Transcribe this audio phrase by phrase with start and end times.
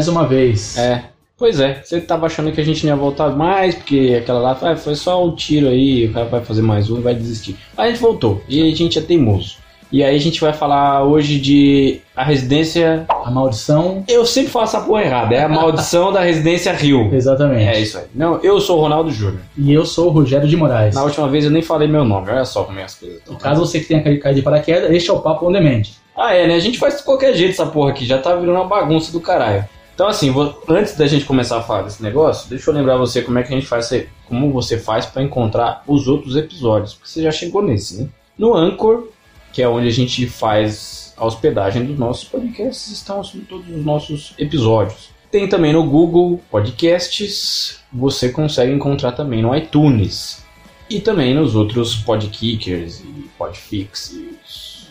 [0.00, 0.78] Mais uma vez.
[0.78, 1.02] É.
[1.36, 4.58] Pois é, você tava achando que a gente não ia voltar mais, porque aquela lá
[4.62, 7.54] ah, foi só um tiro aí, o cara vai fazer mais um e vai desistir.
[7.76, 9.56] Mas a gente voltou, e a gente é teimoso.
[9.92, 13.04] E aí a gente vai falar hoje de a residência.
[13.10, 14.02] A maldição.
[14.08, 17.10] Eu sempre faço a porra errada, é a maldição da residência Rio.
[17.12, 17.68] Exatamente.
[17.68, 18.04] É isso aí.
[18.14, 19.42] Não, eu sou o Ronaldo Júnior.
[19.58, 20.94] E eu sou o Rogério de Moraes.
[20.94, 23.20] Na última vez eu nem falei meu nome, olha só como é as coisas.
[23.38, 25.82] Caso você que tenha caído de paraquedas, este é o Papo On Demand.
[26.16, 26.54] Ah, é, né?
[26.54, 29.20] A gente faz de qualquer jeito essa porra aqui, já tá virando uma bagunça do
[29.20, 29.64] caralho.
[30.00, 33.20] Então, assim, vou- antes da gente começar a falar desse negócio, deixa eu lembrar você
[33.20, 33.92] como é que a gente faz,
[34.26, 38.08] como você faz pra encontrar os outros episódios, porque você já chegou nesse, né?
[38.38, 39.08] No Anchor,
[39.52, 44.32] que é onde a gente faz a hospedagem dos nossos podcasts, estão todos os nossos
[44.38, 45.10] episódios.
[45.30, 50.42] Tem também no Google Podcasts, você consegue encontrar também no iTunes.
[50.88, 54.34] E também nos outros podkickers e podfix e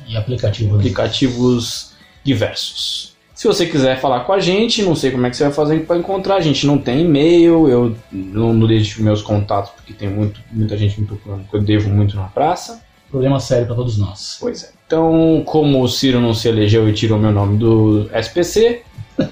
[0.08, 0.76] E aplicativo.
[0.76, 3.18] aplicativos diversos.
[3.40, 5.86] Se você quiser falar com a gente, não sei como é que você vai fazer
[5.86, 6.36] para encontrar.
[6.36, 10.76] A gente não tem e-mail, eu não, não deixo meus contatos porque tem muito, muita
[10.76, 12.84] gente me procurando, que eu devo muito na praça.
[13.10, 14.36] Problema sério pra todos nós.
[14.42, 14.72] Pois é.
[14.86, 18.82] Então, como o Ciro não se elegeu e tirou meu nome do SPC,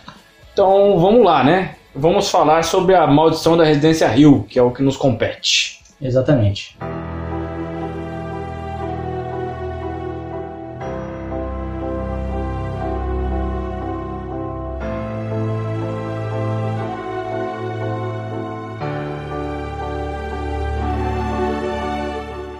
[0.53, 1.75] então vamos lá, né?
[1.94, 5.81] Vamos falar sobre a maldição da Residência Rio, que é o que nos compete.
[6.02, 6.78] Exatamente.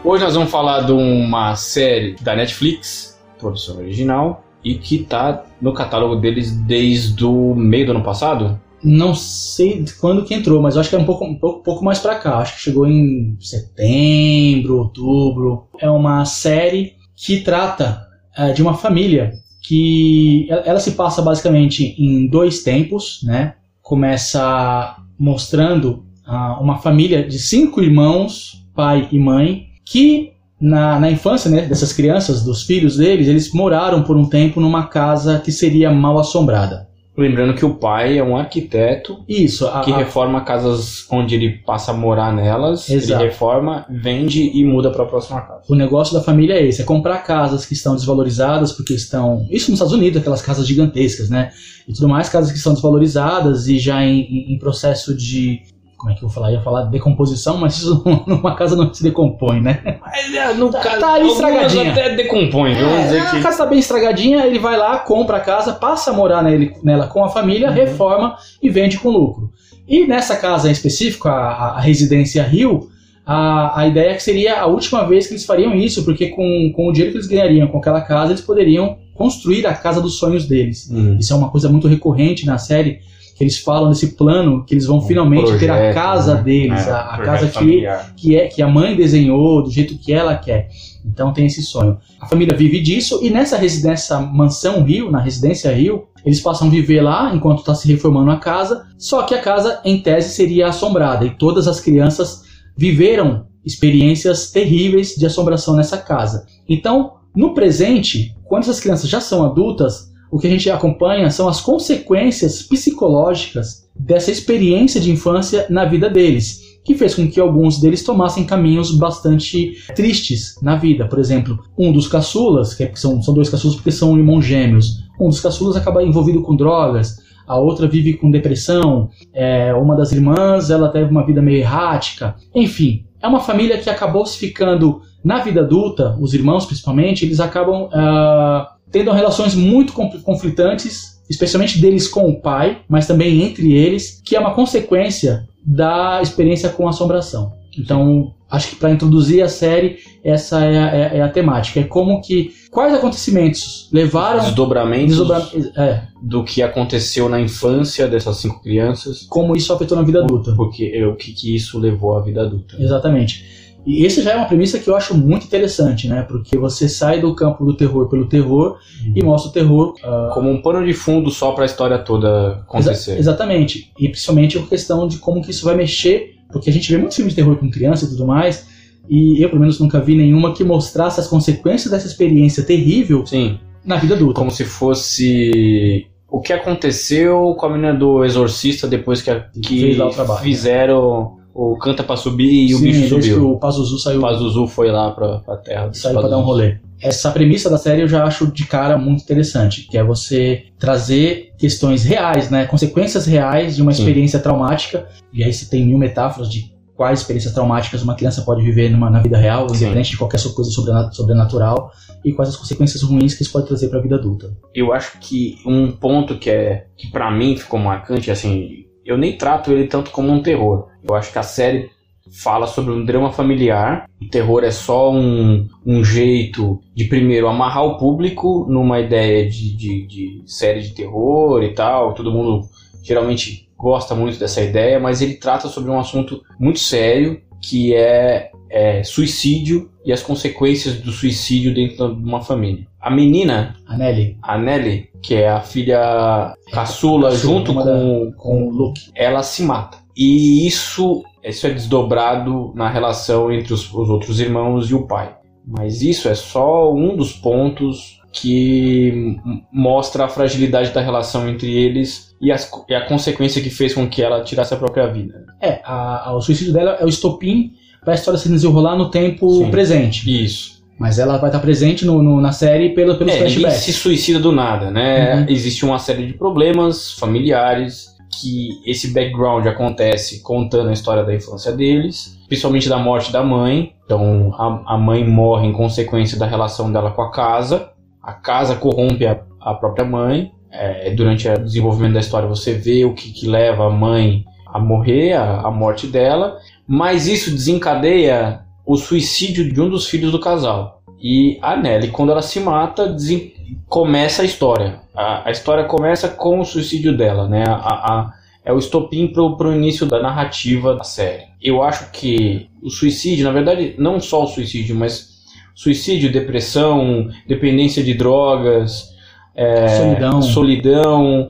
[0.09, 5.73] Hoje nós vamos falar de uma série da Netflix, produção original, e que tá no
[5.73, 8.57] catálogo deles desde o meio do ano passado.
[8.81, 12.00] Não sei quando que entrou, mas acho que é um pouco, um pouco, pouco mais
[12.00, 12.38] pra cá.
[12.38, 15.67] Acho que chegou em setembro, outubro.
[15.78, 18.07] É uma série que trata
[18.38, 23.56] eh, de uma família que ela, ela se passa basicamente em dois tempos, né?
[23.81, 31.50] Começa mostrando ah, uma família de cinco irmãos, pai e mãe, que na, na infância
[31.52, 35.92] né, dessas crianças, dos filhos deles, eles moraram por um tempo numa casa que seria
[35.92, 36.88] mal assombrada.
[37.16, 41.50] Lembrando que o pai é um arquiteto Isso, a, que a- reforma casas onde ele
[41.66, 43.22] passa a morar nelas, Exato.
[43.24, 45.64] ele reforma, vende e muda para a próxima casa.
[45.68, 49.72] o negócio da família é esse, é comprar casas que estão desvalorizadas porque estão, isso
[49.72, 51.50] nos Estados Unidos, aquelas casas gigantescas, né,
[51.88, 55.62] e tudo mais, casas que estão desvalorizadas e já em- em processo de,
[55.97, 58.94] como é que eu vou falar, Eu ia falar decomposição, mas isso numa casa não
[58.94, 59.97] se decompõe, né?
[60.00, 61.91] Mas é, no Tá- caso, tá ali estragadinha.
[61.91, 62.75] até decompõe?
[62.75, 65.74] Vamos É, dizer a que casa tá bem estragadinha, ele vai lá, compra a casa,
[65.74, 67.74] passa a morar nele, nela com a família, Uhum.
[67.75, 69.52] reforma e vende com lucro.
[69.88, 72.90] E nessa casa em específico, a, a residência Rio,
[73.25, 76.72] a, a ideia é que seria a última vez que eles fariam isso, porque com,
[76.75, 80.18] com o dinheiro que eles ganhariam com aquela casa, eles poderiam construir a casa dos
[80.19, 80.90] sonhos deles.
[80.91, 81.18] Hum.
[81.19, 83.00] Isso é uma coisa muito recorrente na série,
[83.44, 86.44] eles falam desse plano, que eles vão finalmente ter a projeto, casa né?
[86.44, 89.98] deles, É, a, a projeto casa que que é que a mãe desenhou do jeito
[89.98, 90.70] que ela quer.
[91.06, 91.97] Então tem esse sonho.
[92.20, 96.72] A família vive disso e nessa residência mansão Rio, na residência Rio, eles passam a
[96.72, 98.86] viver lá enquanto está se reformando a casa.
[98.97, 102.44] Só que a casa, em tese, seria assombrada e todas as crianças
[102.76, 106.46] viveram experiências terríveis de assombração nessa casa.
[106.68, 111.48] Então, no presente, quando essas crianças já são adultas, o que a gente acompanha são
[111.48, 117.82] as consequências psicológicas dessa experiência de infância na vida deles que fez com que alguns
[117.82, 121.06] deles tomassem caminhos bastante tristes na vida.
[121.06, 125.04] Por exemplo, um dos caçulas, que é- são, são dois caçulas porque são irmãos gêmeos,
[125.20, 130.14] um dos caçulas acaba envolvido com drogas, a outra vive com depressão, é, uma das
[130.14, 132.36] irmãs ela teve uma vida meio errática.
[132.56, 137.41] Enfim, é uma família que acabou se ficando na vida adulta, os irmãos principalmente, eles
[137.41, 143.73] acabam ah, tendo relações muito confl- conflitantes, especialmente deles com o pai, mas também entre
[143.73, 147.51] eles, que é uma consequência da experiência com assombração.
[147.78, 151.79] Então, acho que para introduzir a série, essa é a, é- é a temática.
[151.79, 152.51] É como que.
[152.72, 154.43] Quais acontecimentos levaram.
[154.45, 160.03] Desdobramentos desdobra- é, do que aconteceu na infância dessas cinco crianças, como isso afetou na
[160.03, 160.53] vida adulta.
[160.55, 162.75] porque é o que, que isso levou à vida adulta.
[162.79, 163.45] Exatamente.
[163.87, 166.22] E essa já é uma premissa que eu acho muito interessante, né?
[166.23, 168.78] Porque você sai do campo do terror pelo terror
[169.16, 172.57] e mostra o terror ah, Como um pano de fundo só para a história toda
[172.67, 173.11] acontecer.
[173.11, 173.91] Exa- exatamente.
[173.97, 177.16] E principalmente a questão de como que isso vai mexer, porque a gente vê muitos
[177.16, 178.67] filmes de terror com criança e tudo mais,
[179.09, 183.57] e eu pelo menos nunca vi nenhuma que mostrasse as consequências dessa experiência terrível Sim,
[183.85, 184.37] na vida adulta.
[184.37, 189.97] como se fosse o que aconteceu com a menina do Exorcista depois que, a- que
[190.41, 193.36] fizeram o canta pra subir e o Sim, bicho desde subiu.
[193.36, 195.90] que o Pazuzu saiu, O Pazuzu foi lá pra, pra terra.
[195.92, 196.78] saiu pra dar um rolê.
[197.02, 201.54] essa premissa da série eu já acho de cara muito interessante, que é você trazer
[201.58, 204.04] questões reais, né, consequências reais de uma Sim.
[204.04, 205.08] experiência traumática.
[205.34, 209.09] E aí você tem mil metáforas de quais experiências traumáticas uma criança pode viver numa,
[209.09, 211.92] na vida real, independente de qualquer coisa sobrena- sobrenatural,
[212.26, 214.52] e quais as consequências ruins que isso pode trazer para a vida adulta.
[214.74, 219.38] Eu acho que um ponto que é que para mim ficou marcante, assim, eu nem
[219.38, 220.90] trato ele tanto como um terror.
[221.08, 221.90] Eu acho que a série
[222.32, 224.09] fala sobre um drama familiar.
[224.22, 229.76] O terror é só um, um jeito de primeiro amarrar o público numa ideia de,
[229.76, 232.14] de, de série de terror e tal.
[232.14, 232.68] Todo mundo
[233.02, 238.52] geralmente gosta muito dessa ideia, mas ele trata sobre um assunto muito sério que é,
[238.70, 242.88] é suicídio e as consequências do suicídio dentro de uma família.
[243.08, 248.70] A menina A Nelly, a Nelly, que é a filha caçula, junto com, com o
[248.72, 249.09] Luke.
[249.16, 249.98] ela se mata.
[250.16, 255.36] E isso, isso é desdobrado na relação entre os, os outros irmãos e o pai.
[255.66, 259.38] Mas isso é só um dos pontos que
[259.72, 264.08] mostra a fragilidade da relação entre eles e, as e a consequência que fez com
[264.08, 265.46] que ela tirasse a própria vida.
[265.62, 267.72] É, a- a- o suicídio dela é o estopim
[268.04, 269.72] para a história se desenrolar no tempo Sim.
[269.72, 270.44] presente.
[270.44, 270.76] Isso.
[271.00, 273.77] Mas ela vai estar presente no, no- na série pelo, pelos É, flashbacks.
[273.77, 275.36] se suicida do nada, né?
[275.41, 275.46] Uhum.
[275.50, 281.72] Existe uma série de problemas familiares que esse background acontece contando a história da infância
[281.72, 283.94] deles, principalmente da morte da mãe.
[284.05, 287.89] Então a, a mãe morre em consequência da relação dela com a casa.
[288.22, 290.51] A casa corrompe a, a própria mãe.
[290.72, 294.77] É, durante o desenvolvimento da história você vê o que, que leva a mãe a
[294.79, 296.58] morrer, a, a morte dela.
[296.88, 301.03] Mas isso desencadeia o suicídio de um dos filhos do casal.
[301.22, 303.51] E a Nelly, quando ela se mata, desen-
[303.88, 305.01] começa a história.
[305.13, 307.63] A, a história começa com o suicídio dela, né?
[307.67, 311.43] A, a- é o estopim pro, pro início da narrativa da série.
[311.62, 315.38] Eu acho que o suicídio, na verdade, não só o suicídio, mas
[315.74, 319.10] suicídio, depressão, dependência de drogas,
[319.55, 320.41] é, Solidão.
[320.41, 321.50] solidão,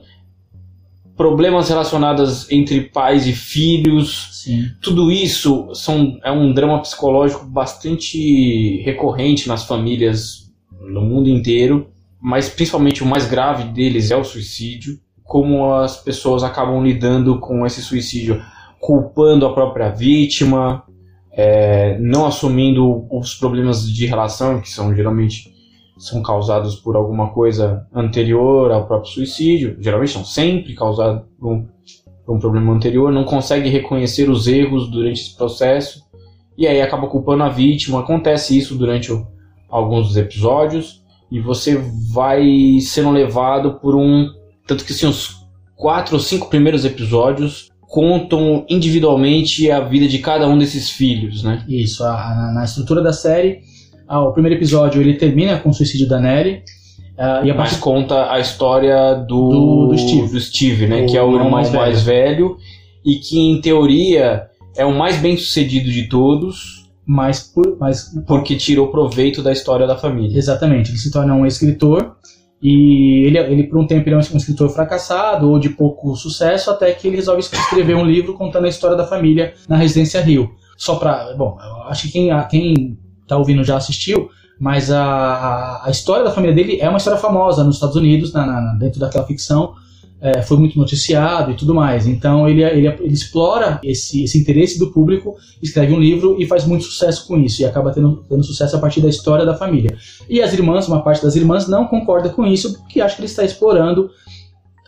[1.18, 4.70] problemas relacionados entre pais e filhos, Sim.
[4.80, 10.48] tudo isso são, é um drama psicológico bastante recorrente nas famílias
[10.80, 14.98] no mundo inteiro, mas principalmente o mais grave deles é o suicídio.
[15.24, 18.40] Como as pessoas acabam lidando com esse suicídio,
[18.80, 20.84] culpando a própria vítima,
[21.32, 25.52] é, não assumindo os problemas de relação que são geralmente
[25.98, 31.66] são causados por alguma coisa anterior ao próprio suicídio, geralmente são sempre causados por um
[32.24, 36.02] por um problema anterior, não consegue reconhecer os erros durante esse processo
[36.58, 38.00] e aí acaba culpando a vítima.
[38.00, 39.26] Acontece isso durante o-
[39.66, 41.02] alguns dos episódios
[41.32, 41.80] e você
[42.12, 44.28] vai sendo levado por um.
[44.66, 45.36] Tanto que assim, os
[45.74, 51.64] quatro ou cinco primeiros episódios contam individualmente a vida de cada um desses filhos, né?
[51.66, 53.60] Isso, a- na, na estrutura da série,
[54.08, 56.62] ah, o primeiro episódio ele termina com o suicídio da Nelly.
[57.18, 60.40] ah, e a Mas partir conta a história do, Do- do Steve.
[60.40, 61.02] Steve, né?
[61.02, 62.56] O que é o irmão mais mais velho.
[63.04, 64.46] e que, em teoria,
[64.76, 66.86] é o mais bem sucedido de todos.
[67.06, 70.36] mais por, mais porque tirou proveito da história da família.
[70.36, 72.16] Exatamente, ele se torna um escritor
[72.62, 76.70] e ele, ele por um tempo ele é um escritor fracassado ou de pouco sucesso
[76.70, 80.50] até que ele resolve escrever um livro contando a história da família na Residência Rio.
[80.76, 81.56] Só pra, bom,
[81.88, 86.80] acho que quem, quem tá ouvindo já assistiu, mas a, a, história da família dele
[86.80, 89.74] é uma história famosa nos Estados Unidos, na, na- dentro daquela ficção,
[90.20, 92.06] é, foi muito noticiado e tudo mais.
[92.06, 96.64] Então ele, ele, ele explora esse, esse interesse do público, escreve um livro e faz
[96.64, 99.96] muito sucesso com isso, e acaba tendo, tendo sucesso a partir da história da família.
[100.28, 103.26] E as irmãs, uma parte das irmãs, não concorda com isso, porque acha que ele
[103.26, 104.10] está explorando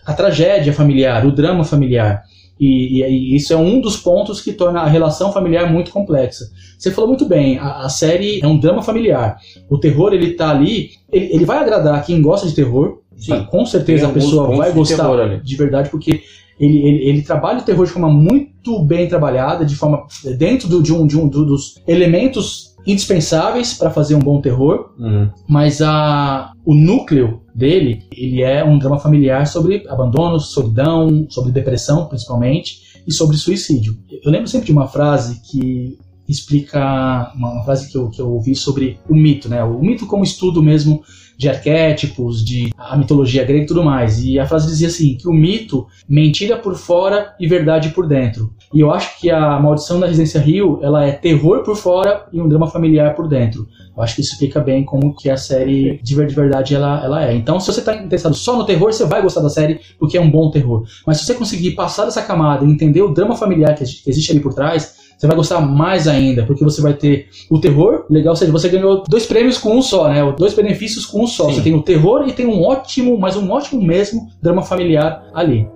[0.04, 2.24] a tragédia familiar, o drama familiar.
[2.60, 6.44] E, e- isso é um dos pontos que torna a relação familiar muito complexa.
[6.78, 9.38] Você falou muito bem, a, a série é um drama familiar.
[9.70, 13.44] O terror, ele tá ali, ele, ele vai agradar quem gosta de terror, Sim.
[13.50, 15.40] com certeza a pessoa vai de gostar ali.
[15.42, 16.20] de verdade, porque
[16.60, 20.04] ele, ele, ele trabalha o terror de forma muito bem trabalhada, de forma
[20.36, 24.90] dentro do- de um, de um do- dos elementos indispensáveis para fazer um bom terror,
[24.98, 25.30] Uhum.
[25.48, 32.06] mas a, o núcleo dele ele é um drama familiar sobre abandono, solidão, sobre depressão
[32.06, 33.96] principalmente e sobre suicídio.
[34.24, 35.98] Eu lembro sempre de uma frase que
[36.32, 39.62] explica uma, frase que eu, que eu ouvi sobre o mito, né?
[39.64, 41.02] O mito como estudo mesmo
[41.40, 44.22] de arquétipos, de a mitologia grega e tudo mais.
[44.22, 48.52] E a frase dizia assim, que o mito, mentira por fora e verdade por dentro.
[48.74, 52.38] E eu acho que a Maldição da Residência Rio, ela é terror por fora e
[52.38, 53.66] um drama familiar por dentro.
[53.96, 57.02] Eu acho que isso explica bem como que a série de ver- de verdade ela,
[57.02, 57.34] ela é.
[57.34, 60.20] Então, se você está interessado só no terror, você vai gostar da série porque é
[60.20, 60.84] um bom terror.
[61.06, 64.40] Mas se você conseguir passar dessa camada e entender o drama familiar que existe ali
[64.40, 68.36] por trás, você vai gostar mais ainda, porque você vai ter o terror, legal, ou
[68.36, 70.20] seja, você ganhou dois prêmios com um só, né?
[70.32, 71.44] Dois benefícios com um só.
[71.48, 71.56] Sim.
[71.56, 75.68] Você tem o terror e tem um ótimo, mas um ótimo mesmo drama familiar ali.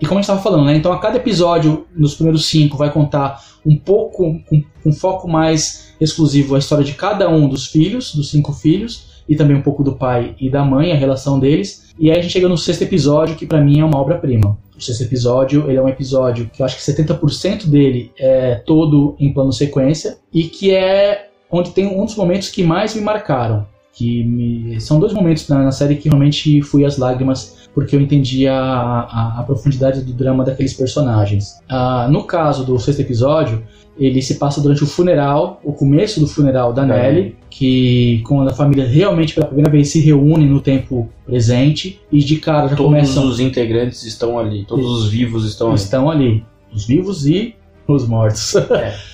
[0.00, 0.76] E como a gente estava falando, né?
[0.76, 5.92] Então a cada episódio, nos primeiros cinco, vai contar um pouco, com um foco mais
[6.00, 9.82] exclusivo a história de cada um dos filhos, dos cinco filhos, e também um pouco
[9.82, 11.92] do pai e da mãe, a relação deles.
[11.98, 14.56] E aí a gente chega no sexto episódio, que para mim é uma obra-prima.
[14.76, 19.16] O sexto episódio, ele é um episódio que eu acho que 70% dele é todo
[19.18, 23.66] em plano sequência, e que é onde tem um dos momentos que mais me marcaram.
[23.98, 24.80] Que me...
[24.80, 28.56] São dois momentos na, na série que realmente fui às lágrimas porque eu entendi a,
[28.56, 31.60] a, a profundidade do drama daqueles personagens.
[31.68, 33.62] Ah, no caso do sexto episódio,
[33.98, 38.54] ele se passa durante o funeral, o começo do funeral da Nelly, que quando a
[38.54, 42.92] família realmente pela primeira vez se reúne no tempo presente e de cara já Todos
[42.92, 45.76] começam os integrantes estão ali, todos os vivos estão ali.
[45.76, 47.54] estão ali, os vivos e
[47.88, 48.54] os mortos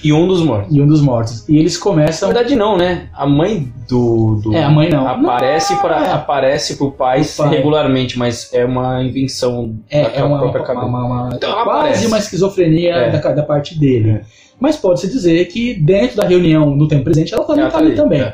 [0.02, 0.74] E um dos mortos.
[0.76, 1.48] e um dos mortos.
[1.48, 3.08] E eles Na começam verdade não, né?
[3.14, 5.06] A mãe do, do É, a mãe não.
[5.06, 6.10] aparece Não, para é.
[6.12, 7.48] aparece pro pai, pai.
[7.50, 10.86] regularmente, mas é uma invenção É, é uma, própria cabeça.
[10.86, 12.06] uma- uma- Então quase aparece.
[12.08, 13.10] uma esquizofrenia É.
[13.10, 14.10] da, da parte dele.
[14.10, 14.20] É.
[14.58, 17.88] Mas pode-se dizer que dentro da reunião no tempo presente ela também está tá ali
[17.92, 18.32] ali, também.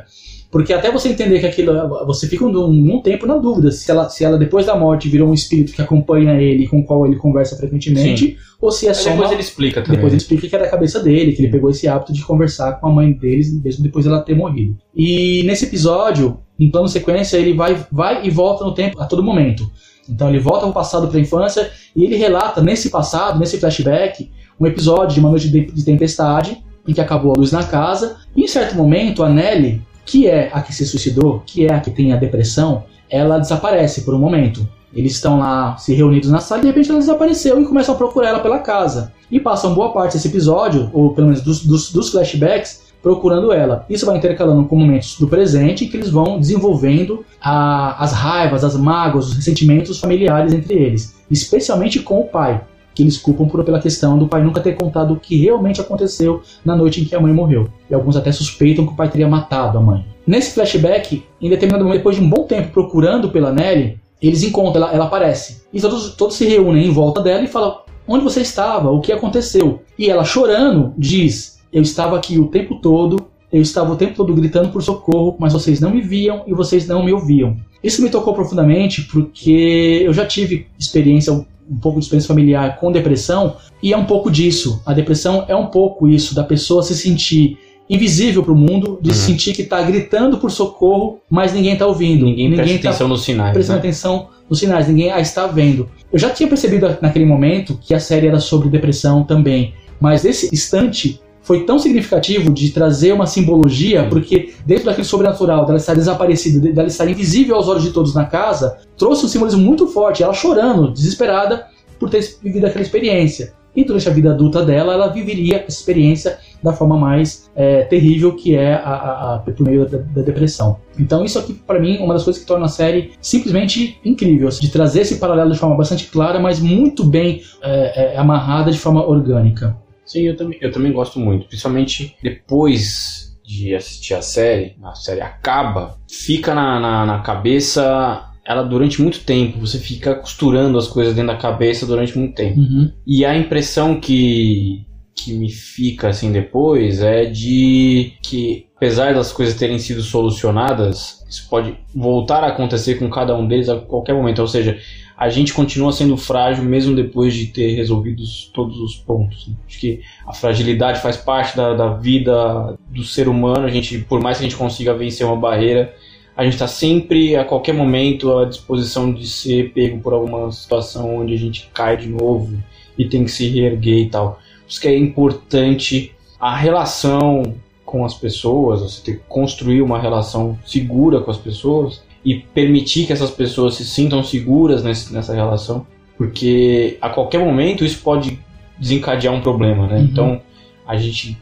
[0.50, 1.72] Porque até você entender que aquilo.
[2.06, 5.28] Você fica um, um tempo na dúvida se ela, se ela depois da morte virou
[5.28, 8.94] um espírito que acompanha ele com o qual ele conversa frequentemente, ou se é Aí
[8.94, 9.96] só depois uma, ele explica também.
[9.96, 12.80] depois ele explica que é da cabeça dele, que ele pegou esse hábito de conversar
[12.80, 14.76] com a mãe deles, mesmo depois dela ter morrido.
[14.94, 19.22] E nesse episódio, em plano sequência, ele vai, vai e volta no tempo a todo
[19.22, 19.70] momento.
[20.08, 24.28] Então ele volta ao passado para a infância e ele relata nesse passado, nesse flashback,
[24.58, 28.16] um episódio de uma noite de tempestade em que acabou a luz na casa.
[28.34, 29.80] E em certo momento, a Nelly,
[30.10, 34.02] que é a que se suicidou, que é a que tem a depressão, ela desaparece
[34.02, 34.66] por um momento.
[34.92, 37.98] Eles estão lá se reunidos na sala e de repente ela desapareceu e começam a
[37.98, 39.12] procurar ela pela casa.
[39.30, 43.86] E passam boa parte desse episódio, ou pelo menos dos, dos, dos flashbacks, procurando ela.
[43.88, 48.76] Isso vai intercalando com momentos do presente que eles vão desenvolvendo a- as raivas, as
[48.76, 52.60] mágoas, os ressentimentos familiares entre eles, especialmente com o pai,
[53.00, 56.42] que eles culpam por, pela questão do pai nunca ter contado o que realmente aconteceu
[56.62, 57.68] na noite em que a mãe morreu.
[57.88, 60.04] E alguns até suspeitam que o pai teria matado a mãe.
[60.26, 64.82] Nesse flashback, em determinado momento, depois de um bom tempo procurando pela Nelly, eles encontram,
[64.82, 65.62] ela, ela aparece.
[65.72, 68.90] E todos, todos se reúnem em volta dela e falam: Onde você estava?
[68.90, 69.80] O que aconteceu?
[69.98, 73.16] E ela, chorando, diz: Eu estava aqui o tempo todo,
[73.50, 76.86] eu estava o tempo todo gritando por socorro, mas vocês não me viam e vocês
[76.86, 77.56] não me ouviam.
[77.82, 82.90] Isso me tocou profundamente porque eu já tive experiência, um pouco de experiência familiar com
[82.90, 84.82] depressão, e é um pouco disso.
[84.84, 87.58] A depressão é um pouco isso, da pessoa se sentir
[87.88, 89.16] invisível para o mundo, de Uhum.
[89.16, 92.24] sentir que está gritando por socorro, mas ninguém está ouvindo.
[92.24, 93.52] Ninguém, presta tá atenção nos sinais.
[93.52, 93.80] prestando né?
[93.80, 95.88] atenção nos sinais, ninguém a está vendo.
[96.12, 100.48] Eu já tinha percebido naquele momento que a série era sobre depressão também, mas esse
[100.52, 106.72] instante foi tão significativo de trazer uma simbologia, porque dentro daquele sobrenatural, dela estar desaparecida,
[106.72, 110.34] dela estar invisível aos olhos de todos na casa, trouxe um simbolismo muito forte, ela
[110.34, 111.66] chorando, desesperada
[111.98, 113.54] por ter vivido aquela experiência.
[113.74, 118.34] E durante a vida adulta dela, ela viveria essa experiência da forma mais é, terrível
[118.34, 120.78] que é a, a, a, por meio da, da depressão.
[120.98, 124.48] Então isso aqui para mim é uma das coisas que torna a série simplesmente incrível,
[124.48, 128.70] assim, de trazer esse paralelo de forma bastante clara, mas muito bem é, é, amarrada
[128.70, 129.76] de forma orgânica.
[130.10, 131.46] Sim, eu também, eu também gosto muito.
[131.46, 138.64] Principalmente depois de assistir a série, a série acaba, fica na, na, na cabeça ela
[138.64, 139.60] durante muito tempo.
[139.60, 142.58] Você fica costurando as coisas dentro da cabeça durante muito tempo.
[142.58, 142.90] Uhum.
[143.06, 149.54] E a impressão que, que me fica assim depois é de que, apesar das coisas
[149.54, 154.40] terem sido solucionadas, isso pode voltar a acontecer com cada um deles a qualquer momento.
[154.40, 154.76] Ou seja,
[155.20, 159.46] a gente continua sendo frágil mesmo depois de ter resolvido os- todos os pontos.
[159.48, 159.54] né?
[159.68, 163.66] Acho que a fragilidade faz parte da, da vida do ser humano.
[163.66, 165.94] A gente, por mais que a gente consiga vencer uma barreira,
[166.34, 171.18] a gente está sempre, a qualquer momento, à disposição de ser pego por alguma situação
[171.18, 172.56] onde a gente cai de novo
[172.96, 174.40] e tem que se reerguer e tal.
[174.62, 177.42] Por isso que é importante a relação
[177.84, 183.06] com as pessoas, você ter que construir uma relação segura com as pessoas e permitir
[183.06, 185.86] que essas pessoas se sintam seguras nesse, nessa relação,
[186.16, 188.38] porque a qualquer momento isso pode
[188.78, 189.96] desencadear um problema, né?
[189.96, 190.04] Uhum.
[190.04, 190.42] Então
[190.86, 191.38] a gente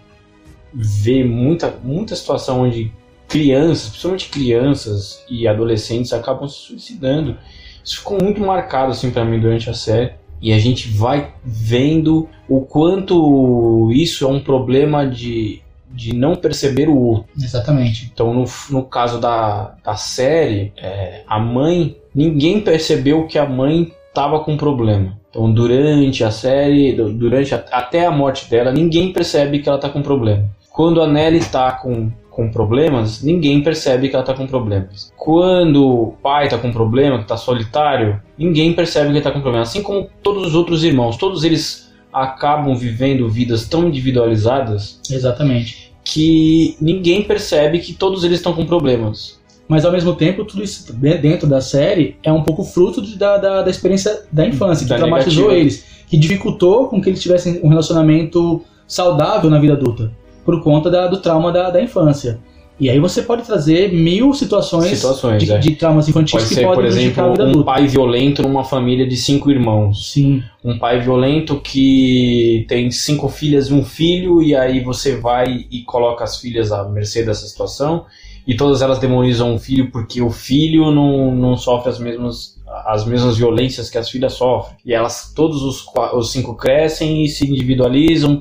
[0.73, 2.92] vê muita, muita situação onde
[3.26, 7.37] crianças, principalmente crianças e adolescentes, acabam se suicidando.
[7.85, 10.12] Isso ficou muito marcado assim para mim durante a série.
[10.40, 15.61] E a gente vai vendo o quanto isso é um problema de,
[15.99, 17.25] de não perceber o outro.
[17.37, 18.09] Exatamente.
[18.12, 23.93] Então, no, no caso da, da série, é, a mãe, ninguém percebeu que a mãe
[24.09, 25.19] estava com problema.
[25.31, 29.76] Então, durante a série, du- durante a- até a morte dela, ninguém percebe que ela
[29.78, 30.45] está com problema.
[30.71, 35.12] Quando a Nelly está com, com problemas, ninguém percebe que ela está com problemas.
[35.17, 39.40] Quando o pai está com problema, que está solitário, ninguém percebe que ele está com
[39.40, 39.64] problema.
[39.64, 45.88] Assim como todos os outros irmãos, todos eles acabam vivendo vidas tão individualizadas Exatamente.
[46.12, 49.38] Que ninguém percebe que todos eles estão com problemas.
[49.69, 53.17] Mas ao mesmo tempo, tudo isso de- dentro da série é um pouco fruto de-
[53.19, 55.61] da, da, da experiência da infância, que Da traumatizou negativa.
[55.61, 60.11] eles, que dificultou com que eles tivessem um relacionamento saudável na vida adulta,
[60.47, 62.38] por conta da- do trauma da, da infância.
[62.80, 65.58] E aí você pode trazer mil situações, Situações, de, é.
[65.58, 67.64] de traumas infantis Pode que ser, podem por exemplo, a vida um adulta.
[67.64, 70.12] pai violento numa família de cinco irmãos.
[70.12, 75.66] Sim, Um pai violento que tem cinco filhas e um filho, e aí você vai
[75.70, 78.04] e coloca as filhas à mercê dessa situação,
[78.47, 83.04] e todas elas demonizam o filho porque o filho não, não sofre as mesmas, as
[83.04, 84.76] mesmas violências que as filhas sofrem.
[84.87, 88.40] E elas, todos os, os cinco crescem e se individualizam.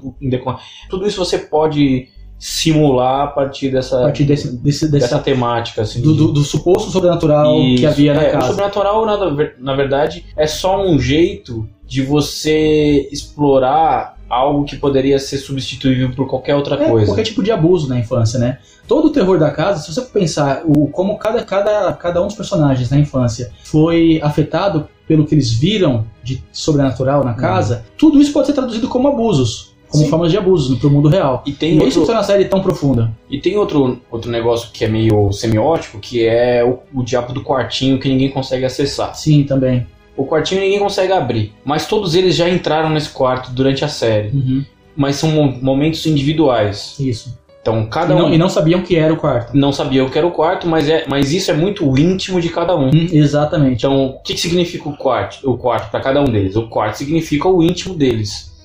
[0.90, 2.08] Tudo isso você pode
[2.40, 5.82] simular a partir dessa, a partir desse, desse, dessa dessa, temática.
[5.82, 7.88] Assim, do, do, do suposto sobrenatural que Isso.
[7.88, 8.48] havia na É, O casa.
[8.48, 9.18] sobrenatural, na,
[9.60, 16.28] na verdade, é só um jeito de você explorar algo que poderia ser substituível por
[16.28, 17.06] qualquer outra É, coisa.
[17.08, 18.60] qualquer tipo de abuso na infância, né?
[18.88, 22.28] Todo o terror da casa, se você for pensar o, como cada, cada, cada um
[22.28, 28.20] dos personagens na infância foi afetado pelo que eles viram de sobrenatural na casa, tudo
[28.22, 30.10] isso pode ser traduzido como abusos, como Sim.
[30.10, 31.44] formas de abusos no mundo real.
[31.46, 33.12] E E tem, isso outro, que torna a série tão profunda.
[33.30, 37.42] e tem outro, outro negócio que é meio semiótico, que é o, o diabo do
[37.44, 39.16] quartinho que ninguém consegue acessar.
[39.16, 39.86] Sim, também.
[40.16, 44.30] O quartinho ninguém consegue abrir, mas todos eles já entraram nesse quarto durante a série.
[44.30, 46.96] Uhum, Mas são mo- momentos individuais.
[47.00, 47.38] isso.
[47.62, 49.52] Então E cada não, um e não sabiam que era o quarto.
[49.56, 52.50] não sabia o que era o quarto, mas, é, mas isso é muito íntimo de
[52.50, 52.88] cada um.
[52.88, 53.86] Hum, exatamente.
[53.86, 56.56] Então, o que, que significa o quarto, o quarto para cada um deles?
[56.56, 58.56] O quarto significa o íntimo deles.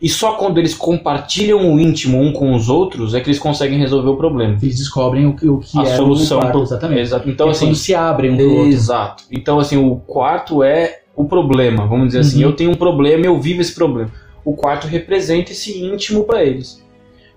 [0.00, 3.78] E só quando eles compartilham o íntimo um com os outros é que eles conseguem
[3.78, 4.56] resolver o problema.
[4.62, 7.00] Eles descobrem o que, o que a é solução o quarto, exatamente.
[7.00, 7.28] Exato.
[7.28, 8.68] Então, é assim, quando se abrem um pro outro.
[8.68, 9.24] exato.
[9.30, 11.84] Então, assim, o quarto é o problema.
[11.86, 12.50] Vamos dizer assim, Uhum.
[12.50, 14.10] eu tenho um problema, eu vivo esse problema.
[14.44, 16.80] O quarto representa esse íntimo para eles.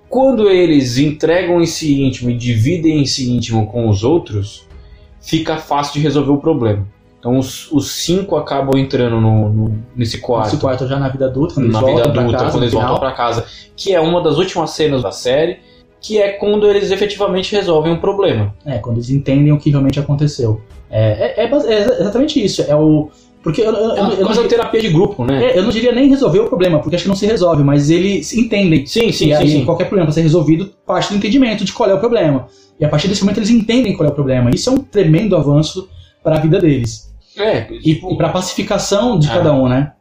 [0.07, 4.67] Quando eles entregam esse íntimo e dividem esse íntimo com os outros,
[5.19, 6.85] fica fácil de resolver o problema.
[7.21, 10.47] Então os, os cinco acabam entrando no, no- nesse quarto.
[10.47, 12.63] Esse quarto já na vida adulta, quando na eles vida voltam pra adulta, casa, quando
[12.63, 12.99] eles voltam final.
[12.99, 13.45] pra casa,
[13.77, 15.59] que é uma das últimas cenas da série,
[16.01, 18.51] que é quando eles efetivamente resolvem um problema.
[18.65, 20.61] É, quando eles entendem o que realmente aconteceu.
[20.89, 22.63] É, é, é é exatamente isso.
[22.63, 23.09] É o.
[23.43, 25.45] Porque eu, eu, eu, É uma eu não, coisa de terapia de grupo, né?
[25.45, 27.91] é, eu não diria nem resolver o problema, porque acho que não se resolve, mas
[27.91, 28.83] eles entendem.
[28.85, 29.65] Sim, sim, e sim, aí, sim.
[29.65, 32.47] qualquer problema para ser resolvido parte do entendimento de qual é o problema.
[32.79, 34.49] E a partir desse momento eles entendem qual é o problema.
[34.51, 35.87] Isso é um tremendo avanço
[36.23, 37.10] para a vida deles.
[37.37, 39.33] É, E, tipo, para a pacificação de Ah.
[39.33, 39.93] cada um, né?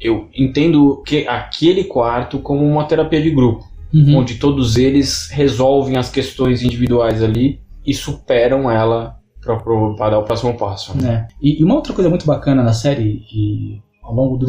[0.00, 4.16] eu entendo que aquele quarto como uma terapia de grupo, Uhum.
[4.18, 10.54] onde todos eles resolvem as questões individuais ali e superam ela para dar o próximo
[10.58, 10.92] passo.
[11.06, 11.26] É.
[11.40, 14.46] E, e uma outra coisa muito bacana na série, e ao longo do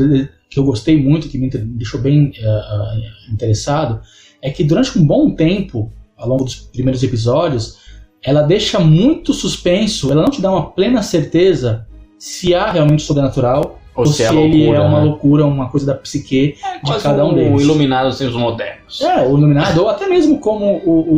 [0.49, 4.01] que eu gostei muito, que me deixou bem eh, interessado,
[4.41, 7.77] é que durante um bom tempo, ao longo dos primeiros episódios,
[8.23, 11.85] ela deixa muito suspenso, ela não te dá uma plena certeza
[12.17, 15.05] se há realmente sobrenatural ou, se, é ele é loucura, uma né?
[15.05, 17.61] loucura, uma coisa da psique de Quase cada um deles.
[17.61, 18.99] Iluminados tempos modernos.
[19.01, 21.17] É, o iluminado, ou até mesmo como o, o,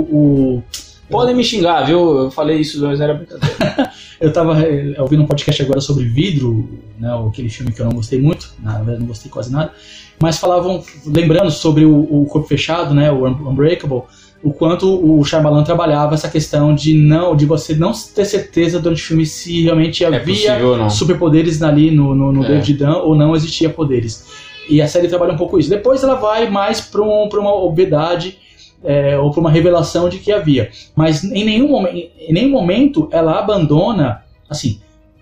[0.58, 0.64] o-
[1.10, 2.24] Podem me xingar, viu?
[2.24, 3.92] Eu falei isso, mas era brincadeira.
[4.20, 6.68] Eu tava eh, ouvindo um podcast agora sobre vidro,
[7.00, 9.72] né, aquele filme que eu não gostei muito, na verdade não gostei quase nada,
[10.20, 14.02] mas falavam, lembrando sobre o, o Corpo Fechado, né, o Un- Unbreakable,
[14.44, 19.02] o quanto o Shyamalan trabalhava essa questão de não, de você não ter certeza durante
[19.02, 22.50] o filme se realmente É havia possível superpoderes ali no, no, no É.
[22.50, 24.26] David Dunn ou não existia poderes.
[24.70, 25.70] E a série trabalha um pouco isso.
[25.70, 28.38] Depois ela vai mais para um, uma obviedade
[28.84, 30.70] é, ou para uma revelação de que havia.
[30.96, 34.80] Mas em nenhum, momen- em nenhum momento ela abandona, assim,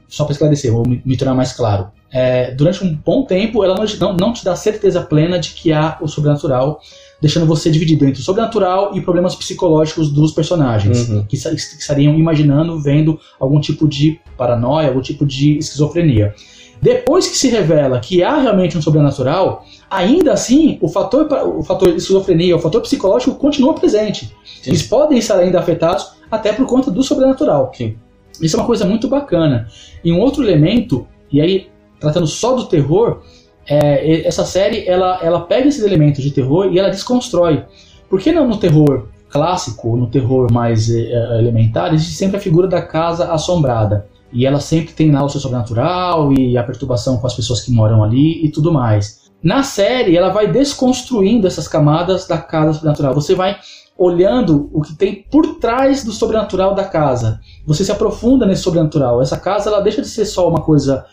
[0.08, 1.88] só para esclarecer, vou me, me tornar mais claro.
[2.12, 5.98] É, durante um bom tempo ela não, não te dá certeza plena de que há
[6.02, 6.80] o sobrenatural,
[7.22, 11.26] deixando você dividido entre o sobrenatural e problemas psicológicos dos personagens Uhum.
[11.26, 16.34] que, que estariam imaginando, vendo algum tipo de paranoia, algum tipo de esquizofrenia.
[16.82, 21.90] Depois que se revela que há realmente um sobrenatural, ainda assim o fator, o fator
[21.90, 24.26] esquizofrenia, o fator psicológico continua presente.
[24.62, 24.70] Sim.
[24.72, 27.72] Eles podem estar ainda afetados até por conta do sobrenatural.
[27.74, 27.96] Sim.
[28.42, 29.68] Isso é uma coisa muito bacana.
[30.04, 31.68] E um outro elemento, e aí
[32.00, 33.22] tratando só do terror,
[33.68, 37.64] é, essa série ela, ela pega esses elementos de terror e ela desconstrói.
[38.10, 42.68] Por que não no terror clássico, no terror mais é, elementar, existe sempre a figura
[42.68, 44.08] da casa assombrada.
[44.32, 47.72] E ela sempre tem lá o seu sobrenatural e a perturbação com as pessoas que
[47.72, 49.26] moram ali e tudo mais.
[49.42, 53.14] Na série, ela vai desconstruindo essas camadas da casa sobrenatural.
[53.14, 53.58] Você vai
[53.98, 57.40] olhando o que tem por trás do sobrenatural da casa.
[57.66, 59.22] Você se aprofunda nesse sobrenatural.
[59.22, 61.06] Essa casa ela deixa de ser só uma coisa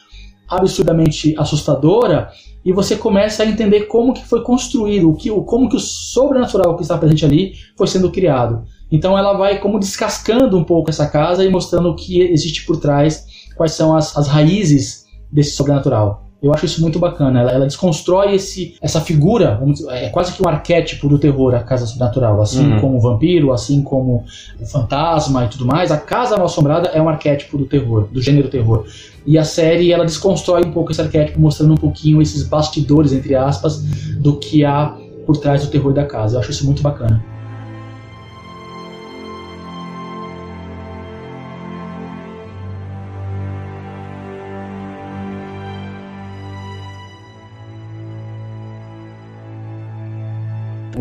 [0.48, 2.30] absurdamente assustadora
[2.64, 6.76] e você começa a entender como que foi construído, o que, como que o sobrenatural
[6.76, 8.64] que está presente ali foi sendo criado.
[8.90, 12.76] Então ela vai como descascando um pouco essa casa e mostrando o que existe por
[12.76, 13.26] trás,
[13.56, 16.21] quais são as, as raízes desse sobrenatural.
[16.42, 17.40] Eu acho isso muito bacana.
[17.40, 21.86] Ela, ela desconstrói esse, essa figura, é quase que um arquétipo do terror, a casa
[21.86, 22.42] sobrenatural.
[22.42, 22.80] Assim uhum.
[22.80, 24.24] como o vampiro, assim como
[24.60, 25.92] o fantasma e tudo mais.
[25.92, 28.84] A casa mal assombrada é um arquétipo do terror, do gênero terror.
[29.24, 33.36] E a série ela desconstrói um pouco esse arquétipo, mostrando um pouquinho esses bastidores, entre
[33.36, 33.80] aspas,
[34.18, 36.36] do que há por trás do terror da casa.
[36.36, 37.31] Eu acho isso muito bacana.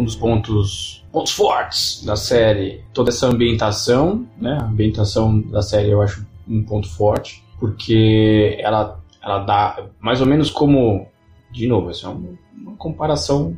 [0.01, 4.57] Um dos pontos, pontos fortes da série, toda essa ambientação, né?
[4.59, 10.27] A ambientação da série eu acho um ponto forte, porque ela, ela dá mais ou
[10.27, 11.07] menos como,
[11.51, 12.41] de novo, essa é uma,
[12.77, 13.55] comparação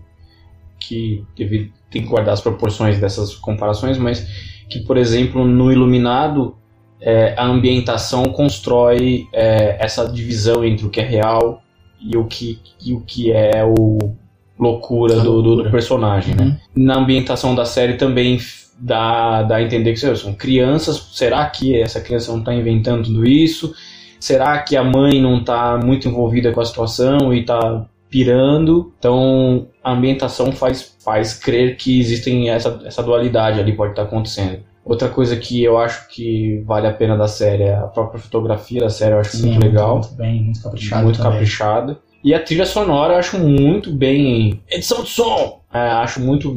[0.80, 4.28] que deve, tem que guardar as proporções dessas comparações, mas
[4.70, 6.58] que, por exemplo, no Iluminado,
[7.00, 11.62] é, a ambientação constrói é, essa divisão entre o que é real
[12.02, 14.16] e o que, e o que é o,
[14.64, 16.44] loucura, do, do, do, personagem, né?
[16.44, 16.50] uhum.
[16.50, 16.60] né?
[16.76, 18.40] Na ambientação da série também
[18.80, 21.10] dá, dá a entender que são crianças.
[21.14, 23.74] Será que essa criança não está inventando tudo isso?
[24.20, 28.94] Será que a mãe não está muito envolvida com a situação e está pirando?
[28.98, 34.08] Então a ambientação faz, faz crer que existem essa, essa dualidade ali pode estar tá
[34.08, 34.60] acontecendo.
[34.86, 38.82] Outra coisa que eu acho que vale a pena da série é a própria fotografia
[38.82, 40.00] da série, eu acho Sim, muito legal.
[40.00, 41.04] Muito bem, muito caprichada.
[41.04, 42.00] Muito caprichada.
[42.24, 44.62] E a trilha sonora eu acho muito bem.
[44.70, 45.62] Edição de som!
[45.74, 46.56] É, acho muito,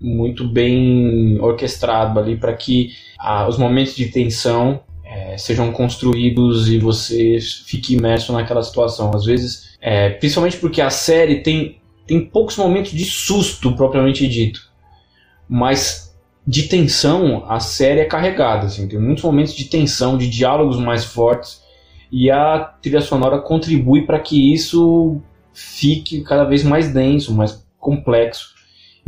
[0.00, 6.78] muito bem orquestrado ali para que ah, os momentos de tensão é, sejam construídos e
[6.78, 9.10] você fique imerso naquela situação.
[9.12, 14.70] Às vezes, é, principalmente porque a série tem, tem poucos momentos de susto propriamente dito,
[15.48, 16.14] mas
[16.46, 18.66] de tensão a série é carregada.
[18.66, 21.66] Assim, tem muitos momentos de tensão, de diálogos mais fortes
[22.10, 25.20] e a trilha sonora contribui para que isso
[25.52, 28.58] fique cada vez mais denso, mais complexo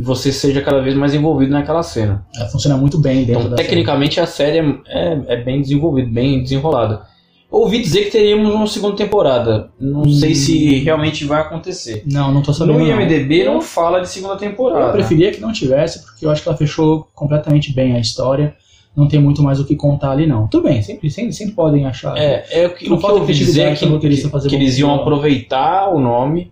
[0.01, 2.25] e você seja cada vez mais envolvido naquela cena.
[2.35, 4.25] Ela funciona muito bem dentro então, tecnicamente série.
[4.25, 7.03] a série é, é, bem desenvolvida, bem desenrolada.
[7.51, 9.69] Ouvi dizer que teríamos uma segunda temporada.
[9.79, 10.09] Não hum.
[10.09, 12.01] sei se realmente vai acontecer.
[12.09, 12.79] Não, não tô sabendo.
[12.79, 14.87] No IMDB não, não fala de segunda temporada.
[14.87, 18.55] Eu preferia que não tivesse, porque eu acho que ela fechou completamente bem a história
[18.95, 20.47] não tem muito mais o que contar ali, não.
[20.47, 22.17] Tudo bem, sempre, sempre, sempre podem achar.
[22.17, 24.77] É, é o que, não o que eu ouvi dizer é que, que, que eles
[24.77, 26.51] iam aproveitar o nome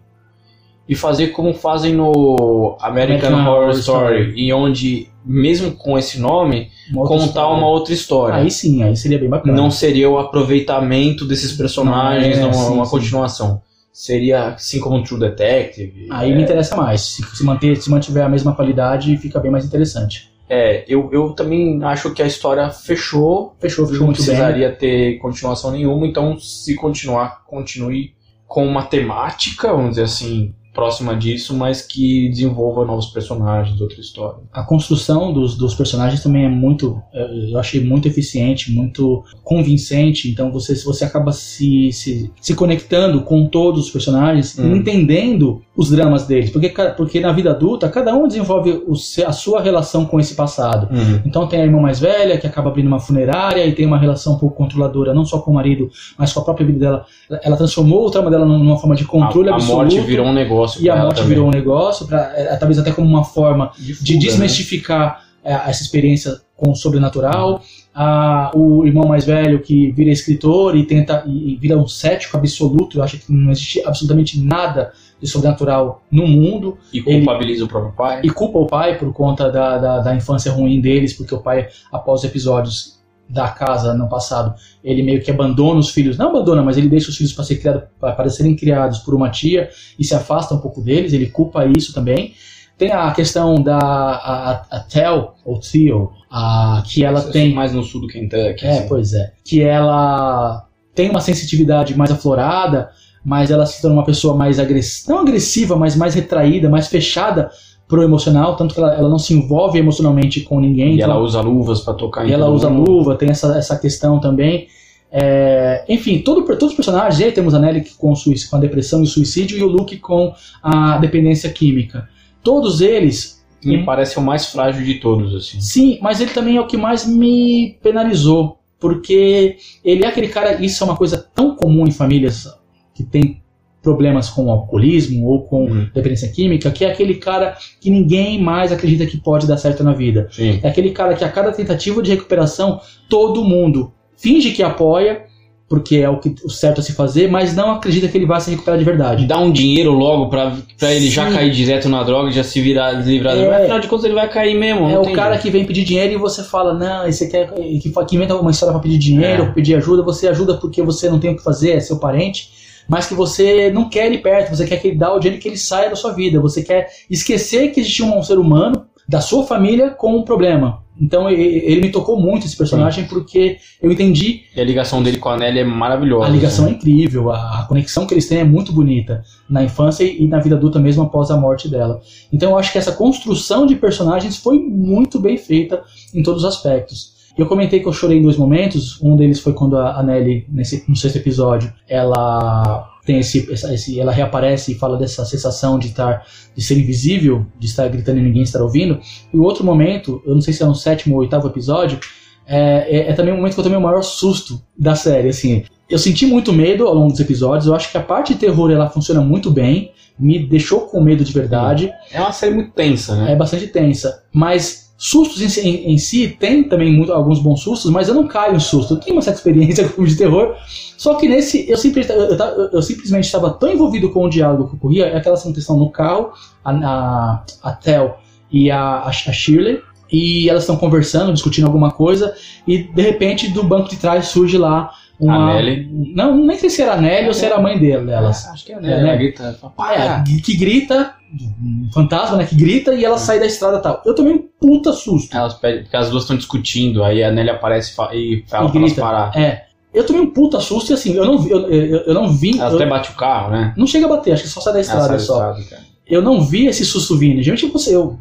[0.88, 6.20] e fazer como fazem no American, American Horror, Story, Story, e onde, mesmo com esse
[6.20, 7.58] nome, uma contar história.
[7.58, 8.36] uma outra história.
[8.38, 9.56] Aí sim, aí seria bem bacana.
[9.56, 12.92] Não seria o aproveitamento desses personagens, não, é, sim, uma sim.
[12.92, 13.62] continuação.
[13.94, 16.08] Seria assim como True Detective.
[16.10, 16.36] Aí é...
[16.36, 17.02] me interessa mais.
[17.02, 20.29] Se, se, manter, se mantiver a mesma qualidade, fica bem mais interessante.
[20.50, 23.56] É, eu, eu também acho que a história fechou.
[23.60, 24.78] Fechou, fechou Não precisaria bem.
[24.78, 28.16] ter continuação nenhuma, então se continuar, continue
[28.48, 34.40] com uma temática, vamos dizer assim, próxima disso, mas que desenvolva novos personagens, outra história.
[34.52, 40.30] A construção dos, dos personagens também é muito, é, eu achei muito eficiente, muito convincente.
[40.30, 44.76] Então você, você acaba se, se, se conectando com todos os personagens, hum.
[44.76, 48.94] entendendo os dramas deles, porque, porque na vida adulta cada um desenvolve o,
[49.26, 50.94] a sua relação com esse passado.
[50.94, 51.22] Uhum.
[51.26, 54.34] Então tem a irmã mais velha que acaba abrindo uma funerária e tem uma relação
[54.34, 57.06] um pouco controladora, não só com o marido, mas com a própria vida dela.
[57.42, 59.80] Ela transformou o trauma dela numa forma de controle a, absoluto.
[59.80, 60.59] A morte virou um negócio.
[60.80, 64.06] E a morte virou um negócio, pra, é, talvez até como uma forma de, fuga,
[64.06, 64.20] de né?
[64.20, 65.62] desmistificar né?
[65.68, 67.54] essa experiência com o sobrenatural.
[67.54, 67.60] Uhum.
[67.94, 72.38] Ah, o irmão mais velho que vira escritor e tenta e, e vira um cético
[72.38, 76.78] absoluto, acha que não existe absolutamente nada de sobrenatural no mundo.
[76.94, 78.22] E culpabiliza ele, o próprio pai.
[78.24, 81.68] E culpa o pai por conta da, da, da, infância ruim deles, porque o pai,
[81.92, 82.99] após os episódios
[83.30, 87.10] da casa no passado, ele meio que abandona os filhos, não abandona, mas ele deixa
[87.10, 90.60] os filhos para ser criado, para serem criados por uma tia e se afasta um
[90.60, 92.34] pouco deles, ele culpa isso também.
[92.78, 97.54] Tem a questão da a, a Tel, ou Theo, a, que ela Isso tem.
[97.54, 98.66] mais no sul do Kentucky.
[98.66, 98.88] É, assim.
[98.88, 99.34] pois é.
[99.44, 100.66] Que ela
[100.96, 102.90] tem uma sensitividade mais aflorada,
[103.24, 107.52] mas ela se torna uma pessoa mais agressiva, não agressiva, mas mais retraída, mais fechada
[107.90, 110.92] pro emocional, tanto que ela, ela não se envolve emocionalmente com ninguém.
[110.92, 112.90] E então- ela usa luvas pra tocar em e ela todo usa mundo.
[112.90, 114.68] luva, tem essa, essa questão também.
[115.12, 119.04] É, enfim, todo, todos os personagens, aí temos a Nelly com, com a depressão e
[119.04, 122.08] o suicídio, e o Luke com a dependência química.
[122.44, 125.60] Todos eles, Me parece o mais frágil de todos, assim.
[125.60, 130.64] sim, mas ele também é o que mais me penalizou, porque ele é aquele cara,
[130.64, 132.48] isso é uma coisa tão comum em famílias
[132.94, 133.42] que tem
[133.82, 135.88] problemas com alcoolismo ou com Uhum.
[135.94, 139.94] dependência química, que é aquele cara que ninguém mais acredita que pode dar certo na
[139.94, 140.28] vida.
[140.32, 140.60] Sim.
[140.62, 145.22] É aquele cara que a cada tentativa de recuperação, todo mundo finge que apoia,
[145.70, 148.42] porque é o, que, o certo a se fazer, mas não acredita que ele vai
[148.42, 149.26] se recuperar de verdade.
[149.28, 152.60] Dá um dinheiro logo pra, pra ele já cair direto na droga e já se
[152.60, 153.38] virar, livrar.
[153.38, 153.48] É.
[153.48, 154.90] Mas afinal de contas ele vai cair mesmo.
[154.90, 155.44] É o cara jeito.
[155.44, 158.74] que vem pedir dinheiro e você fala, não, esse quer que, que inventa uma história
[158.74, 159.52] pra pedir dinheiro, É.
[159.52, 162.50] pedir ajuda, você ajuda porque você não tem o que fazer, é seu parente,
[162.90, 165.48] mas que você não quer ele perto, você quer que ele dá o dinheiro que
[165.48, 169.46] ele saia da sua vida, você quer esquecer que existe um ser humano da sua
[169.46, 170.84] família com um problema.
[171.02, 175.30] Então ele me tocou muito esse personagem porque eu entendi E a ligação dele com
[175.30, 176.26] a Nelly é maravilhosa.
[176.26, 176.74] A ligação assim.
[176.74, 180.40] é incrível, a, conexão que eles têm é muito bonita na infância e, e na
[180.40, 182.02] vida adulta mesmo após a morte dela.
[182.34, 185.82] Então eu acho que essa construção de personagens foi muito bem feita
[186.14, 187.19] em todos os aspectos.
[187.40, 189.02] Eu comentei que eu chorei em dois momentos.
[189.02, 194.00] Um deles foi quando a Nelly, nesse, no sexto episódio, ela tem esse, essa- esse-
[194.00, 196.24] ela reaparece e fala dessa sensação de estar,
[196.56, 199.00] de ser invisível, de estar gritando e ninguém estar ouvindo.
[199.34, 202.00] E o outro momento, eu não sei se é no sétimo ou oitavo episódio,
[202.46, 205.64] é, é- é também o momento que eu tomei o maior susto da série, assim.
[205.90, 207.66] Eu senti muito medo ao longo dos episódios.
[207.66, 211.24] Eu acho que a parte de terror ela funciona muito bem, me deixou com medo
[211.24, 211.92] de verdade.
[212.12, 213.32] É uma série muito tensa, né?
[213.32, 217.62] É bastante tensa, mas sustos em, si- em- em si tem também muito, alguns bons
[217.62, 218.96] sustos, mas eu não caio em susto.
[218.96, 220.56] Eu tenho uma certa experiência com filme de terror,
[220.98, 224.68] só que nesse eu, simples- eu- eu eu- simplesmente estava tão envolvido com o diálogo
[224.70, 226.34] que ocorria, é aquela questão no carro,
[226.66, 228.20] a, a, a Tel
[228.52, 229.80] e a, a, a Shirley.
[230.12, 232.34] E elas estão conversando, discutindo alguma coisa,
[232.68, 235.52] e de repente do banco de trás surge lá uma.
[235.52, 235.88] A Nelly.
[236.16, 238.48] Não, nem sei se era a Nelly ou se era a mãe dele, delas.
[238.48, 238.88] acho que é, É, né?
[239.04, 239.08] né?
[239.10, 239.60] Ela grita!
[239.92, 241.14] É, que grita,
[241.62, 242.46] um fantasma, né?
[242.46, 244.02] Que grita e ela sai da estrada e tal.
[244.06, 245.36] Eu tomei um puta susto.
[245.36, 248.68] Elas pedem, porque as duas estão discutindo, aí a Nelly aparece e fa- e fala
[248.68, 249.02] E pra elas grita.
[249.02, 249.38] parar.
[249.38, 249.66] É.
[249.94, 252.58] Eu tomei um puta susto e assim, eu não vi, eu, eu, eu não vi.
[252.60, 253.74] Elas eu- até bate o carro, né?
[253.78, 255.52] não chega a bater, acho que só sai da estrada Elas só.
[255.54, 255.84] da estrada.
[256.08, 257.42] Eu não vi esse susto vindo.
[257.42, 258.18] Geralmente você, eu.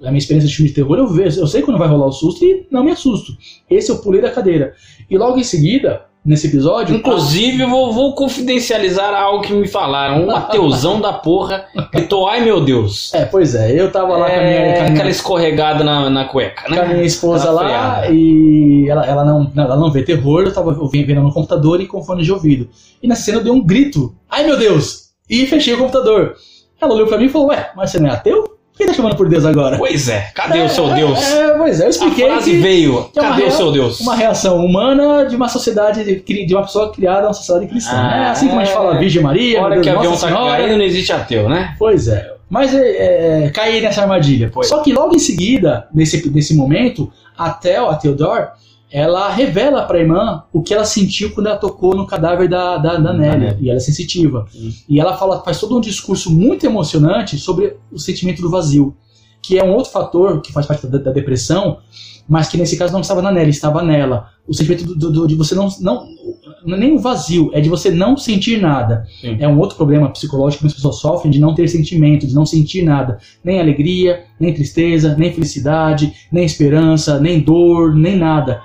[0.00, 2.12] A minha experiência de filme de terror, eu vejo, eu sei quando vai rolar o
[2.12, 3.32] susto e não me assusto.
[3.68, 4.74] Esse eu pulei da cadeira.
[5.10, 6.94] E logo em seguida, nesse episódio.
[6.94, 10.22] Inclusive, eu vou, vou confidencializar algo que me falaram.
[10.22, 13.12] Um Mateusão da porra gritou, ai meu Deus.
[13.14, 15.82] É, pois é, eu tava lá com a minha, É, com a minha- aquela escorregada
[15.82, 17.04] na, na cueca, com a minha né?
[17.04, 18.12] esposa lá freada.
[18.14, 21.86] e ela, ela, não, ela não vê terror, eu tava ouvindo vendo no computador e
[21.86, 22.68] com fone de ouvido.
[23.02, 25.08] E nessa cena eu dei um grito, ai meu Deus!
[25.28, 26.34] E fechei o computador.
[26.80, 28.57] Ela olhou pra mim e falou, ué, mas você não é ateu?
[28.78, 29.76] Quem tá chamando por Deus agora?
[29.76, 31.18] Pois é, cadê o seu Deus?
[31.20, 33.98] É, pois é, eu A expliquei frase que veio, que é cadê o seu Deus?
[33.98, 37.90] uma reação humana de uma sociedade, de uma pessoa criada uma sociedade cristã.
[37.92, 38.30] Ah, né?
[38.30, 38.98] Assim como a gente fala é.
[39.00, 40.56] Virgem Maria, meu que o Deus, avião Nossa tá Senhora.
[40.56, 41.74] caindo, não existe ateu, né?
[41.76, 42.32] Pois é.
[42.48, 44.50] Mas é, é, caí nessa armadilha.
[44.52, 44.64] Foi.
[44.64, 48.46] Só que logo em seguida, nesse, nesse momento, a Tel, a Theodore,
[48.90, 52.96] ela revela pra irmã o que ela sentiu quando ela tocou no cadáver da, da,
[52.96, 53.56] da Nelly.
[53.60, 54.46] E ela é sensitiva.
[54.50, 54.72] Sim.
[54.88, 58.94] E ela fala, faz todo um discurso muito emocionante sobre o sentimento do vazio.
[59.42, 61.78] Que é um outro fator que faz parte da, da depressão,
[62.28, 64.28] mas que nesse caso não estava na Nelly, estava nela.
[64.46, 66.04] O sentimento do, do- do- de você não, não.
[66.66, 69.06] Nem o vazio, é de você não sentir nada.
[69.20, 69.36] Sim.
[69.38, 72.44] É um outro problema psicológico que as pessoas sofrem de não ter sentimento, de não
[72.44, 73.18] sentir nada.
[73.44, 78.60] Nem alegria, nem tristeza, nem felicidade, nem esperança, nem dor, nem nada.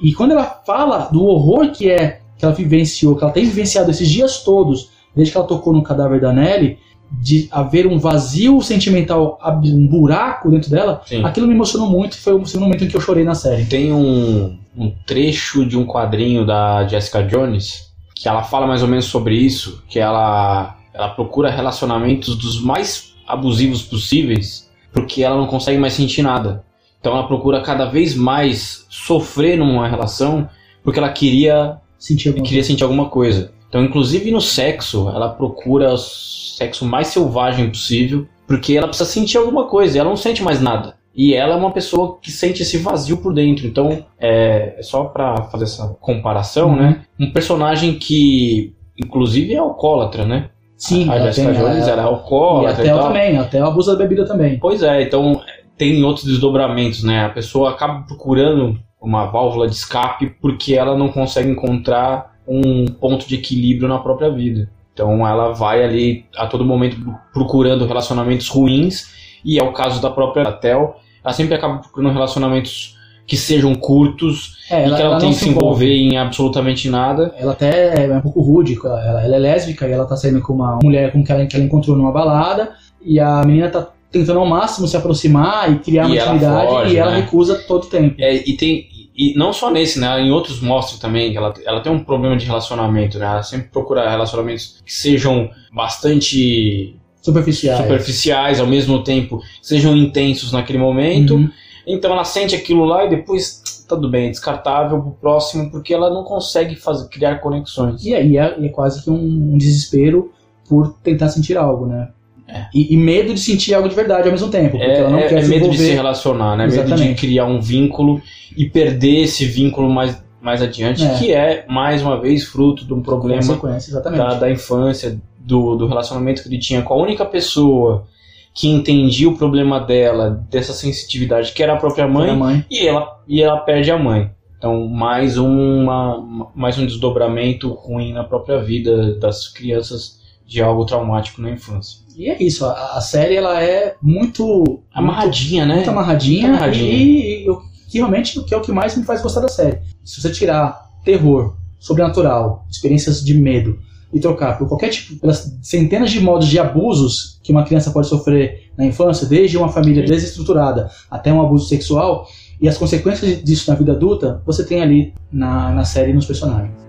[0.00, 3.90] E quando ela fala do horror que é que ela vivenciou, que ela tem vivenciado
[3.90, 6.78] esses dias todos, desde que ela tocou no cadáver da Nelly,
[7.10, 11.24] de haver um vazio sentimental, um buraco dentro dela, Sim.
[11.24, 12.16] aquilo me emocionou muito.
[12.18, 13.64] Foi o momento em que eu chorei na série.
[13.64, 18.88] Tem um, um trecho de um quadrinho da Jessica Jones que ela fala mais ou
[18.88, 25.46] menos sobre isso, que ela, ela procura relacionamentos dos mais abusivos possíveis, porque ela não
[25.46, 26.64] consegue mais sentir nada.
[27.00, 30.48] Então ela procura cada vez mais sofrer numa relação,
[30.82, 33.50] porque ela queria Senti alguma queria sentir alguma coisa.
[33.68, 39.36] Então, inclusive no sexo, ela procura o sexo mais selvagem possível, porque ela precisa sentir
[39.36, 40.94] alguma coisa, e ela não sente mais nada.
[41.14, 43.66] E ela é uma pessoa que sente esse vazio por dentro.
[43.66, 46.76] Então, é, é só pra fazer essa comparação, Uhum.
[46.76, 47.00] né?
[47.18, 50.50] Um personagem que, inclusive, é alcoólatra, né?
[50.76, 53.06] Sim, a ela Jessica Jones ela- era E a alcoólatra e, Tel tal.
[53.08, 54.56] também, a Tel abusa da bebida também.
[54.60, 55.40] Pois é, então
[55.78, 57.24] tem outros desdobramentos, né?
[57.24, 63.26] A pessoa acaba procurando uma válvula de escape porque ela não consegue encontrar um ponto
[63.26, 64.68] de equilíbrio na própria vida.
[64.92, 66.96] Então ela vai ali a todo momento
[67.32, 69.06] procurando relacionamentos ruins
[69.44, 70.96] E é o caso da própria Tel.
[71.22, 75.36] Ela sempre acaba procurando relacionamentos que sejam curtos É, e que ela, ela tem que
[75.36, 77.32] se envolver em absolutamente nada.
[77.38, 80.54] Ela até é um pouco rude, ela, ela é lésbica e ela tá saindo com
[80.54, 84.40] uma mulher com que ela, que ela encontrou numa balada e a menina tá tentando
[84.40, 87.20] ao máximo se aproximar e criar E uma ela intimidade foge, e ela né?
[87.20, 88.16] recusa todo o tempo.
[88.18, 88.88] É, e tem.
[89.16, 90.20] E não só nesse, né?
[90.20, 93.26] Em outros mostra também que ela, ela tem um problema de relacionamento, né?
[93.26, 97.80] Ela sempre procura relacionamentos que sejam bastante Superficiais.
[97.80, 101.34] superficiais, ao mesmo tempo sejam intensos naquele momento.
[101.34, 101.50] Uhum.
[101.86, 106.10] Então ela sente aquilo lá e depois tudo bem, é descartável pro próximo, porque ela
[106.10, 108.04] não consegue fazer, criar conexões.
[108.04, 110.30] E aí é, é quase que um, um desespero
[110.68, 112.10] por tentar sentir algo, né?
[112.48, 112.66] É.
[112.74, 115.18] E, e medo de sentir algo de verdade ao mesmo tempo, porque É, ela não
[115.18, 116.64] é- quer é medo de se relacionar, né?
[116.66, 117.20] Medo de Exatamente.
[117.20, 118.22] criar um vínculo
[118.56, 121.14] e perder esse vínculo mais, mais adiante, É.
[121.18, 123.90] que é, mais uma vez, fruto de um problema exatamente.
[124.18, 128.06] da, da infância, do, do relacionamento que ele tinha com a única pessoa
[128.54, 132.64] que entendia o problema dela, dessa sensitividade, que era a própria mãe, Da mãe.
[132.70, 134.30] e ela, e ela perde a mãe.
[134.56, 140.17] Então, mais, uma, mais um desdobramento ruim na própria vida das crianças
[140.48, 141.98] de algo traumático na infância.
[142.16, 145.74] E é isso, a, a série ela é muito Amarradinha, né?
[145.76, 146.92] muito amarradinha, Muito amarradinha.
[146.92, 149.78] e, e o que realmente que é o que mais me faz gostar da série.
[150.02, 153.78] Se você tirar terror, sobrenatural, experiências de medo
[154.12, 158.08] e trocar por qualquer tipo, pelas centenas de modos de abusos que uma criança pode
[158.08, 162.26] sofrer na infância, desde uma família desestruturada até um abuso sexual,
[162.60, 166.26] e as consequências disso na vida adulta, você tem ali na, na série e nos
[166.26, 166.87] personagens.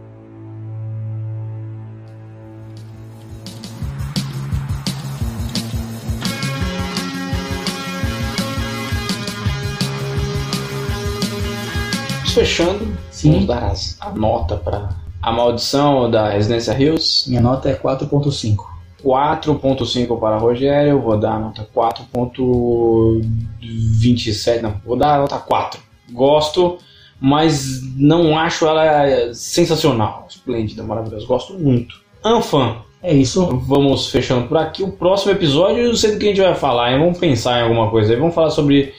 [12.39, 13.31] Fechando, Sim.
[13.33, 14.89] vamos dar as- a nota para
[15.21, 17.29] A Maldição da Residência Hills.
[17.29, 18.69] Minha nota é 4.5.
[19.03, 25.79] 4.5 para Rogério, eu vou dar a nota 4.27, não, vou dar a nota 4.
[26.11, 26.77] Gosto,
[27.19, 31.95] mas não acho ela sensacional, esplêndida, maravilhosa, gosto muito.
[32.23, 33.45] Anfã, É isso.
[33.67, 34.83] vamos fechando por aqui.
[34.83, 36.99] O próximo episódio, eu sei do que a gente vai falar, hein?
[36.99, 38.93] vamos pensar em alguma coisa aí, vamos falar sobre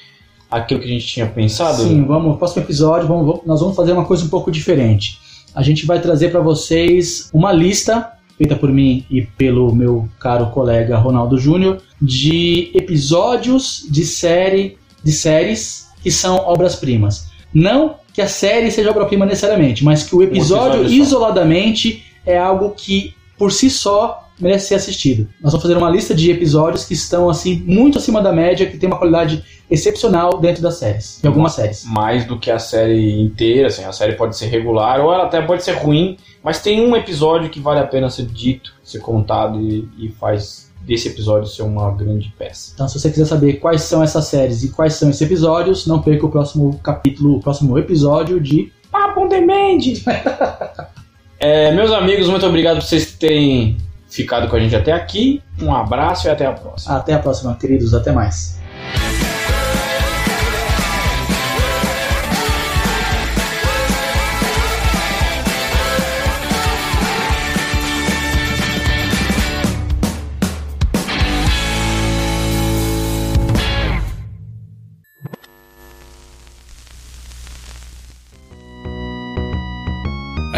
[0.50, 1.82] aquilo que a gente tinha pensado.
[1.82, 5.18] Sim, vamos, próximo episódio, vamos, nós vamos fazer uma coisa um pouco diferente.
[5.54, 10.46] A gente vai trazer para vocês uma lista feita por mim e pelo meu caro
[10.46, 17.28] colega Ronaldo Júnior de episódios de série de séries que são obras-primas.
[17.52, 21.04] Não que a série seja obra-prima necessariamente, mas que o episódio, episódio só.
[21.04, 25.26] isoladamente é algo que por si só merece ser assistido.
[25.40, 28.76] Nós vamos fazer uma lista de episódios que estão assim muito acima da média, que
[28.76, 31.84] tem uma qualidade excepcional dentro das séries, de algumas séries.
[31.86, 35.40] mais do que a série inteira, assim, a série pode ser regular ou ela até
[35.40, 39.58] pode ser ruim, mas tem um episódio que vale a pena ser dito, ser contado
[39.58, 42.72] e, e faz desse episódio ser uma grande peça.
[42.74, 46.02] Então, se você quiser saber quais são essas séries e quais são esses episódios, não
[46.02, 50.04] perca o próximo capítulo, o próximo episódio de Papo Demente!
[51.40, 53.78] é, meus amigos, muito obrigado por vocês terem
[54.10, 55.42] ficado com a gente até aqui.
[55.60, 56.96] Um abraço e até a próxima.
[56.96, 57.94] Até a próxima, queridos.
[57.94, 58.59] Até mais.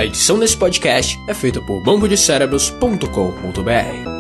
[0.03, 4.12] A edição desse podcast é feita por bambodecerebros.com.br.